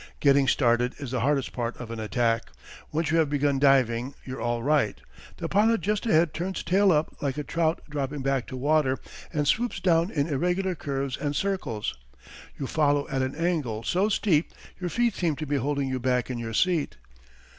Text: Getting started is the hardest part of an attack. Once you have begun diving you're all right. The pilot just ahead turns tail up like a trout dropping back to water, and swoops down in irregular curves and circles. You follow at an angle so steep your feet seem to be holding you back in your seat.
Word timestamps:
Getting 0.19 0.47
started 0.47 0.95
is 0.97 1.11
the 1.11 1.19
hardest 1.19 1.53
part 1.53 1.77
of 1.77 1.91
an 1.91 1.99
attack. 1.99 2.49
Once 2.91 3.11
you 3.11 3.17
have 3.19 3.29
begun 3.29 3.59
diving 3.59 4.15
you're 4.25 4.41
all 4.41 4.63
right. 4.63 4.99
The 5.37 5.47
pilot 5.47 5.81
just 5.81 6.07
ahead 6.07 6.33
turns 6.33 6.63
tail 6.63 6.91
up 6.91 7.21
like 7.21 7.37
a 7.37 7.43
trout 7.43 7.81
dropping 7.87 8.23
back 8.23 8.47
to 8.47 8.57
water, 8.57 8.97
and 9.31 9.47
swoops 9.47 9.79
down 9.79 10.09
in 10.09 10.25
irregular 10.25 10.73
curves 10.73 11.17
and 11.17 11.35
circles. 11.35 11.93
You 12.57 12.65
follow 12.65 13.07
at 13.09 13.21
an 13.21 13.35
angle 13.35 13.83
so 13.83 14.09
steep 14.09 14.51
your 14.79 14.89
feet 14.89 15.13
seem 15.13 15.35
to 15.35 15.45
be 15.45 15.57
holding 15.57 15.87
you 15.87 15.99
back 15.99 16.31
in 16.31 16.39
your 16.39 16.55
seat. 16.55 16.97